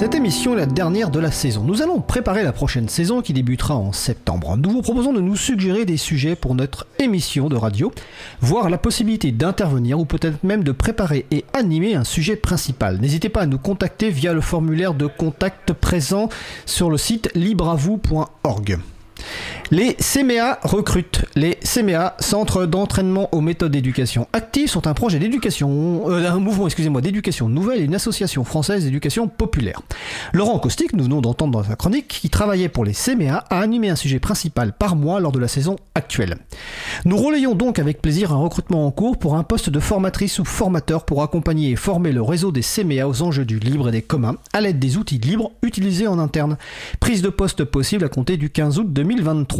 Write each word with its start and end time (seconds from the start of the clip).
Cette 0.00 0.14
émission 0.14 0.54
est 0.54 0.60
la 0.60 0.64
dernière 0.64 1.10
de 1.10 1.20
la 1.20 1.30
saison. 1.30 1.62
Nous 1.62 1.82
allons 1.82 2.00
préparer 2.00 2.42
la 2.42 2.54
prochaine 2.54 2.88
saison 2.88 3.20
qui 3.20 3.34
débutera 3.34 3.76
en 3.76 3.92
septembre. 3.92 4.56
Nous 4.56 4.70
vous 4.70 4.80
proposons 4.80 5.12
de 5.12 5.20
nous 5.20 5.36
suggérer 5.36 5.84
des 5.84 5.98
sujets 5.98 6.36
pour 6.36 6.54
notre 6.54 6.86
émission 6.98 7.50
de 7.50 7.56
radio, 7.56 7.92
voire 8.40 8.70
la 8.70 8.78
possibilité 8.78 9.30
d'intervenir 9.30 10.00
ou 10.00 10.06
peut-être 10.06 10.42
même 10.42 10.64
de 10.64 10.72
préparer 10.72 11.26
et 11.30 11.44
animer 11.52 11.96
un 11.96 12.04
sujet 12.04 12.36
principal. 12.36 12.98
N'hésitez 12.98 13.28
pas 13.28 13.42
à 13.42 13.46
nous 13.46 13.58
contacter 13.58 14.08
via 14.08 14.32
le 14.32 14.40
formulaire 14.40 14.94
de 14.94 15.06
contact 15.06 15.74
présent 15.74 16.30
sur 16.64 16.88
le 16.88 16.96
site 16.96 17.30
libravou.org. 17.34 18.78
Les 19.72 19.94
CMEA 19.94 20.58
recrutent. 20.64 21.26
Les 21.36 21.56
CMEA, 21.62 22.16
Centres 22.18 22.66
d'entraînement 22.66 23.28
aux 23.30 23.40
méthodes 23.40 23.70
d'éducation 23.70 24.26
active, 24.32 24.68
sont 24.68 24.88
un 24.88 24.94
projet 24.94 25.20
d'éducation, 25.20 26.10
euh, 26.10 26.28
un 26.28 26.40
mouvement, 26.40 26.66
d'éducation 27.00 27.48
nouvelle 27.48 27.80
et 27.80 27.84
une 27.84 27.94
association 27.94 28.42
française 28.42 28.82
d'éducation 28.82 29.28
populaire. 29.28 29.80
Laurent 30.32 30.58
Caustic, 30.58 30.92
nous 30.92 31.04
venons 31.04 31.20
d'entendre 31.20 31.52
dans 31.52 31.62
sa 31.62 31.76
chronique, 31.76 32.08
qui 32.08 32.30
travaillait 32.30 32.68
pour 32.68 32.84
les 32.84 32.94
CMEA, 32.94 33.44
a 33.48 33.60
animé 33.60 33.90
un 33.90 33.94
sujet 33.94 34.18
principal 34.18 34.72
par 34.72 34.96
mois 34.96 35.20
lors 35.20 35.30
de 35.30 35.38
la 35.38 35.46
saison 35.46 35.76
actuelle. 35.94 36.38
Nous 37.04 37.16
relayons 37.16 37.54
donc 37.54 37.78
avec 37.78 38.02
plaisir 38.02 38.32
un 38.32 38.38
recrutement 38.38 38.84
en 38.84 38.90
cours 38.90 39.18
pour 39.18 39.36
un 39.36 39.44
poste 39.44 39.70
de 39.70 39.78
formatrice 39.78 40.40
ou 40.40 40.44
formateur 40.44 41.04
pour 41.04 41.22
accompagner 41.22 41.70
et 41.70 41.76
former 41.76 42.10
le 42.10 42.22
réseau 42.22 42.50
des 42.50 42.62
CMEA 42.62 43.06
aux 43.06 43.22
enjeux 43.22 43.44
du 43.44 43.60
libre 43.60 43.88
et 43.90 43.92
des 43.92 44.02
communs 44.02 44.34
à 44.52 44.60
l'aide 44.60 44.80
des 44.80 44.96
outils 44.96 45.18
libres 45.18 45.52
utilisés 45.62 46.08
en 46.08 46.18
interne. 46.18 46.56
Prise 46.98 47.22
de 47.22 47.28
poste 47.28 47.62
possible 47.62 48.04
à 48.04 48.08
compter 48.08 48.36
du 48.36 48.50
15 48.50 48.80
août 48.80 48.92
2023. 48.92 49.59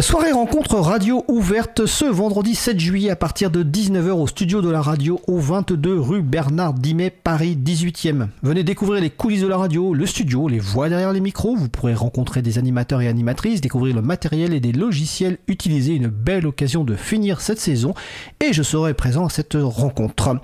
Soirée 0.00 0.32
rencontre 0.32 0.76
radio 0.76 1.24
ouverte 1.28 1.84
ce 1.84 2.06
vendredi 2.06 2.54
7 2.54 2.80
juillet 2.80 3.10
à 3.10 3.16
partir 3.16 3.50
de 3.50 3.62
19h 3.62 4.12
au 4.12 4.26
studio 4.26 4.62
de 4.62 4.70
la 4.70 4.80
radio 4.80 5.20
au 5.26 5.38
22 5.38 6.00
rue 6.00 6.22
Bernard 6.22 6.72
Dimet, 6.72 7.10
Paris 7.10 7.58
18e. 7.62 8.28
Venez 8.42 8.64
découvrir 8.64 9.02
les 9.02 9.10
coulisses 9.10 9.42
de 9.42 9.46
la 9.46 9.58
radio, 9.58 9.92
le 9.92 10.06
studio, 10.06 10.48
les 10.48 10.58
voix 10.58 10.88
derrière 10.88 11.12
les 11.12 11.20
micros. 11.20 11.54
Vous 11.54 11.68
pourrez 11.68 11.92
rencontrer 11.92 12.40
des 12.40 12.56
animateurs 12.56 13.02
et 13.02 13.08
animatrices, 13.08 13.60
découvrir 13.60 13.94
le 13.94 14.00
matériel 14.00 14.54
et 14.54 14.60
des 14.60 14.72
logiciels 14.72 15.36
utilisés. 15.48 15.96
Une 15.96 16.08
belle 16.08 16.46
occasion 16.46 16.82
de 16.82 16.96
finir 16.96 17.42
cette 17.42 17.60
saison 17.60 17.92
et 18.40 18.54
je 18.54 18.62
serai 18.62 18.94
présent 18.94 19.26
à 19.26 19.30
cette 19.30 19.56
rencontre. 19.60 20.40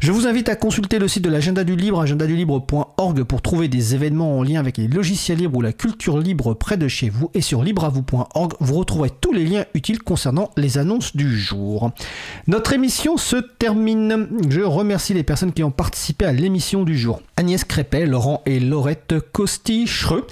Je 0.00 0.10
vous 0.10 0.26
invite 0.26 0.48
à 0.48 0.56
consulter 0.56 0.98
le 0.98 1.06
site 1.06 1.22
de 1.22 1.30
l'agenda 1.30 1.62
du 1.62 1.76
libre, 1.76 2.00
agendadulibre.org 2.00 3.22
pour 3.22 3.42
trouver 3.42 3.68
des 3.68 3.94
événements 3.94 4.38
en 4.38 4.42
lien 4.42 4.58
avec 4.58 4.76
les 4.76 4.88
logiciels 4.88 5.38
libres 5.38 5.58
ou 5.58 5.62
la 5.62 5.72
culture 5.72 6.18
libre 6.18 6.54
près 6.54 6.76
de 6.76 6.88
chez 6.88 7.10
vous 7.10 7.30
et 7.34 7.42
sur 7.42 7.62
libreavou.org 7.62 8.54
vous 8.58 8.74
retrouverez 8.88 9.10
tous 9.20 9.32
les 9.32 9.44
liens 9.44 9.66
utiles 9.74 10.02
concernant 10.02 10.50
les 10.56 10.78
annonces 10.78 11.14
du 11.14 11.38
jour. 11.38 11.90
Notre 12.46 12.72
émission 12.72 13.18
se 13.18 13.36
termine. 13.36 14.28
Je 14.48 14.62
remercie 14.62 15.12
les 15.12 15.24
personnes 15.24 15.52
qui 15.52 15.62
ont 15.62 15.70
participé 15.70 16.24
à 16.24 16.32
l'émission 16.32 16.84
du 16.84 16.96
jour. 16.96 17.20
Agnès 17.36 17.64
Crépet, 17.64 18.06
Laurent 18.06 18.42
et 18.46 18.60
Laurette 18.60 19.16
Costi-Schreux. 19.32 20.26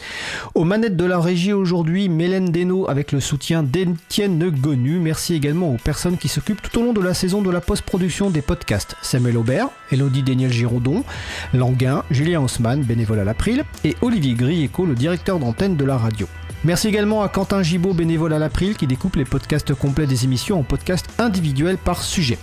Aux 0.55 0.65
manettes 0.65 0.97
de 0.97 1.05
la 1.05 1.21
régie 1.21 1.53
aujourd'hui, 1.53 2.09
Mélène 2.09 2.51
Deno 2.51 2.89
avec 2.89 3.13
le 3.13 3.21
soutien 3.21 3.63
d'Étienne 3.63 4.49
Gonu. 4.49 5.01
Merci 5.01 5.35
également 5.35 5.75
aux 5.75 5.79
personnes 5.79 6.17
qui 6.17 6.29
s'occupent 6.29 6.63
tout 6.63 6.79
au 6.79 6.83
long 6.83 6.93
de 6.95 7.03
la 7.03 7.13
saison 7.13 7.43
de 7.43 7.51
la 7.51 7.61
post-production 7.61 8.31
des 8.31 8.43
podcasts. 8.43 8.97
Samuel 9.03 9.37
Aubert, 9.37 9.69
Elodie 9.93 10.23
Daniel 10.23 10.51
Giraudon, 10.51 11.05
Languin, 11.53 12.05
Julien 12.11 12.41
Haussmann, 12.41 12.83
bénévole 12.83 13.19
à 13.19 13.25
l'April, 13.25 13.65
et 13.85 13.97
Olivier 14.01 14.33
Grieco, 14.33 14.87
le 14.87 14.95
directeur 14.95 15.39
d'antenne 15.39 15.77
de 15.77 15.85
la 15.85 15.99
radio. 15.99 16.27
Merci 16.67 16.89
également 16.89 17.23
à 17.23 17.29
Quentin 17.29 17.63
Gibaud, 17.63 17.95
bénévole 17.95 18.33
à 18.33 18.41
l'April, 18.41 18.77
qui 18.77 18.89
découpe 18.89 19.15
les 19.15 19.25
podcasts 19.25 19.73
complets 19.73 20.09
des 20.09 20.25
émissions 20.25 20.59
en 20.59 20.65
podcasts 20.65 21.07
individuels 21.21 21.79
par 21.79 22.03
sujet. 22.03 22.41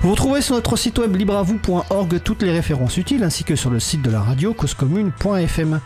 Vous 0.00 0.10
retrouverez 0.10 0.42
sur 0.42 0.56
notre 0.56 0.76
site 0.76 0.98
web 0.98 1.14
libravou.org 1.14 2.20
toutes 2.24 2.42
les 2.42 2.50
références 2.50 2.96
utiles, 2.96 3.22
ainsi 3.22 3.44
que 3.44 3.54
sur 3.54 3.70
le 3.70 3.78
site 3.78 4.02
de 4.02 4.10
la 4.10 4.20
radio 4.20 4.54
causecommune.fm. 4.54 5.80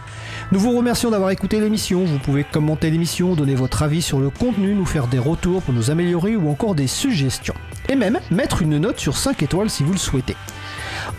Nous 0.51 0.59
vous 0.59 0.75
remercions 0.75 1.11
d'avoir 1.11 1.29
écouté 1.29 1.61
l'émission. 1.61 2.07
Vous 2.07 2.19
pouvez 2.19 2.43
commenter 2.43 2.91
l'émission, 2.91 3.35
donner 3.35 3.55
votre 3.55 3.83
avis 3.83 4.01
sur 4.01 4.19
le 4.19 4.31
contenu, 4.31 4.75
nous 4.75 4.87
faire 4.87 5.07
des 5.07 5.19
retours 5.19 5.61
pour 5.61 5.75
nous 5.75 5.91
améliorer 5.91 6.37
ou 6.37 6.49
encore 6.49 6.75
des 6.75 6.87
suggestions. 6.87 7.55
Et 7.91 7.97
même 7.97 8.19
mettre 8.31 8.63
une 8.63 8.79
note 8.79 8.99
sur 8.99 9.19
5 9.19 9.43
étoiles 9.43 9.69
si 9.69 9.83
vous 9.83 9.93
le 9.93 9.99
souhaitez. 9.99 10.37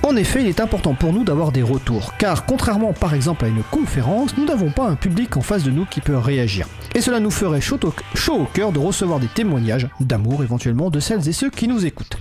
En 0.03 0.15
effet, 0.15 0.41
il 0.41 0.47
est 0.47 0.59
important 0.59 0.93
pour 0.93 1.13
nous 1.13 1.23
d'avoir 1.23 1.51
des 1.51 1.61
retours, 1.61 2.13
car 2.17 2.45
contrairement 2.45 2.93
par 2.93 3.13
exemple 3.13 3.45
à 3.45 3.47
une 3.47 3.63
conférence, 3.63 4.37
nous 4.37 4.45
n'avons 4.45 4.71
pas 4.71 4.87
un 4.87 4.95
public 4.95 5.35
en 5.37 5.41
face 5.41 5.63
de 5.63 5.71
nous 5.71 5.85
qui 5.85 6.01
peut 6.01 6.17
réagir. 6.17 6.67
Et 6.95 7.01
cela 7.01 7.19
nous 7.19 7.31
ferait 7.31 7.61
chaud 7.61 7.79
au, 7.83 8.45
cœur 8.45 8.71
de 8.71 8.79
recevoir 8.79 9.19
des 9.19 9.27
témoignages 9.27 9.87
d'amour 9.99 10.43
éventuellement 10.43 10.89
de 10.89 10.99
celles 10.99 11.27
et 11.27 11.33
ceux 11.33 11.49
qui 11.49 11.67
nous 11.67 11.85
écoutent. 11.85 12.17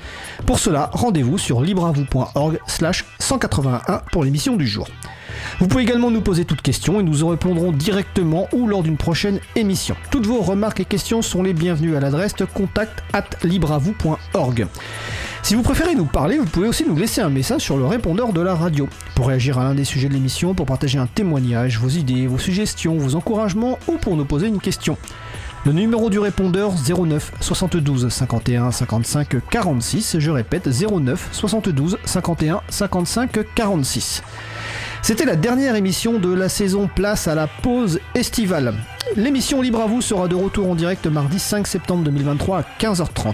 Pour 0.47 0.59
cela, 0.59 0.91
rendez-vous 0.93 1.39
sur 1.39 1.61
libreavou.org 1.61 2.59
slash 2.67 3.05
181 3.19 4.03
pour 4.13 4.25
l'émission 4.25 4.57
du 4.57 4.67
jour. 4.67 4.89
Vous 5.61 5.69
pouvez 5.69 5.83
également 5.83 6.11
nous 6.11 6.21
poser 6.21 6.45
toutes 6.45 6.63
questions 6.63 7.01
et 7.01 7.03
nous 7.03 7.25
en 7.25 7.29
répondrons 7.29 7.73
directement 7.73 8.49
ou 8.53 8.67
lors 8.67 8.83
d'une 8.83 8.97
prochaine 8.97 9.41
émission. 9.57 9.97
Toutes 10.11 10.27
vos 10.27 10.41
remarques 10.41 10.81
et 10.81 10.85
questions 10.85 11.23
sont 11.23 11.43
les 11.43 11.55
bienvenues 11.55 11.97
à 11.97 12.01
l'adresse 12.01 12.35
contact 12.55 13.03
at. 13.13 13.25
Si 15.49 15.55
vous 15.55 15.63
préférez 15.63 15.95
nous 15.95 16.05
parler, 16.05 16.37
vous 16.37 16.45
pouvez 16.45 16.69
aussi 16.69 16.85
nous 16.85 16.95
laisser 16.95 17.23
un 17.23 17.31
message 17.31 17.63
sur 17.63 17.79
le 17.79 17.87
répondeur 17.87 18.35
de 18.35 18.43
la 18.43 18.55
radio. 18.55 18.87
Pour 19.15 19.29
réagir 19.29 19.59
à 19.59 19.65
l'un 19.65 19.75
des 19.75 19.85
sujets 19.87 20.11
de 20.11 20.13
l'émission, 20.13 20.53
pour 20.53 20.67
partager 20.67 20.99
un 20.99 21.07
témoignage, 21.07 21.79
vos 21.79 21.89
idées, 21.89 22.27
vos 22.27 22.37
suggestions, 22.37 22.99
vos 22.99 23.15
encouragements 23.15 23.79
ou 23.89 23.93
pour 23.93 24.19
nous 24.19 24.27
poser 24.27 24.49
une 24.49 24.61
question. 24.61 24.99
Le 25.65 25.73
numéro 25.73 26.11
du 26.11 26.19
répondeur 26.19 26.75
09 26.87 27.33
72 27.41 28.11
51 28.11 28.73
55 28.73 29.49
46, 29.49 30.19
je 30.19 30.31
répète 30.31 30.69
09 30.69 31.31
72 31.33 31.97
51 32.05 32.61
55 32.69 33.55
46. 33.55 34.23
C'était 35.01 35.25
la 35.25 35.37
dernière 35.37 35.77
émission 35.77 36.19
de 36.19 36.31
la 36.31 36.51
saison 36.51 36.91
Place 36.95 37.27
à 37.27 37.35
la 37.35 37.47
pause 37.47 38.01
estivale. 38.15 38.75
L'émission 39.17 39.63
Libre 39.63 39.81
à 39.81 39.87
vous 39.87 40.03
sera 40.03 40.29
de 40.29 40.35
retour 40.35 40.71
en 40.71 40.75
direct 40.75 41.07
mardi 41.07 41.39
5 41.39 41.67
septembre 41.67 42.05
2023 42.05 42.59
à 42.59 42.65
15h30. 42.79 43.33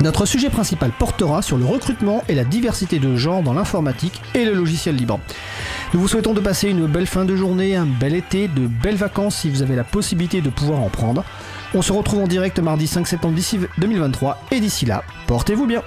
Notre 0.00 0.26
sujet 0.26 0.50
principal 0.50 0.90
portera 0.90 1.42
sur 1.42 1.56
le 1.56 1.64
recrutement 1.64 2.22
et 2.28 2.34
la 2.34 2.44
diversité 2.44 2.98
de 2.98 3.16
genre 3.16 3.42
dans 3.42 3.54
l'informatique 3.54 4.20
et 4.34 4.44
le 4.44 4.52
logiciel 4.52 4.96
libre. 4.96 5.20
Nous 5.92 6.00
vous 6.00 6.08
souhaitons 6.08 6.34
de 6.34 6.40
passer 6.40 6.68
une 6.68 6.86
belle 6.86 7.06
fin 7.06 7.24
de 7.24 7.36
journée, 7.36 7.76
un 7.76 7.86
bel 7.86 8.14
été, 8.14 8.48
de 8.48 8.66
belles 8.66 8.96
vacances 8.96 9.36
si 9.36 9.50
vous 9.50 9.62
avez 9.62 9.76
la 9.76 9.84
possibilité 9.84 10.40
de 10.40 10.50
pouvoir 10.50 10.80
en 10.80 10.88
prendre. 10.88 11.24
On 11.74 11.82
se 11.82 11.92
retrouve 11.92 12.22
en 12.22 12.26
direct 12.28 12.58
mardi 12.60 12.86
5 12.86 13.06
septembre 13.06 13.36
2023 13.78 14.44
et 14.52 14.60
d'ici 14.60 14.86
là, 14.86 15.02
portez-vous 15.26 15.66
bien. 15.66 15.82